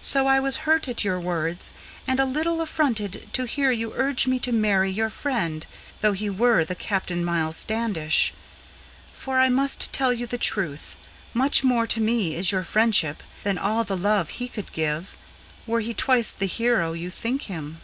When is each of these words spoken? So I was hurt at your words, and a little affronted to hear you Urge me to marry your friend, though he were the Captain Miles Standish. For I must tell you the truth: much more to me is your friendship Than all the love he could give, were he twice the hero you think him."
So 0.00 0.26
I 0.26 0.40
was 0.40 0.64
hurt 0.64 0.88
at 0.88 1.04
your 1.04 1.20
words, 1.20 1.74
and 2.06 2.18
a 2.18 2.24
little 2.24 2.62
affronted 2.62 3.28
to 3.34 3.44
hear 3.44 3.70
you 3.70 3.92
Urge 3.94 4.26
me 4.26 4.38
to 4.38 4.50
marry 4.50 4.90
your 4.90 5.10
friend, 5.10 5.66
though 6.00 6.12
he 6.14 6.30
were 6.30 6.64
the 6.64 6.74
Captain 6.74 7.22
Miles 7.22 7.58
Standish. 7.58 8.32
For 9.12 9.38
I 9.38 9.50
must 9.50 9.92
tell 9.92 10.10
you 10.10 10.26
the 10.26 10.38
truth: 10.38 10.96
much 11.34 11.62
more 11.62 11.86
to 11.86 12.00
me 12.00 12.34
is 12.34 12.50
your 12.50 12.64
friendship 12.64 13.22
Than 13.42 13.58
all 13.58 13.84
the 13.84 13.94
love 13.94 14.30
he 14.30 14.48
could 14.48 14.72
give, 14.72 15.18
were 15.66 15.80
he 15.80 15.92
twice 15.92 16.32
the 16.32 16.46
hero 16.46 16.94
you 16.94 17.10
think 17.10 17.42
him." 17.42 17.82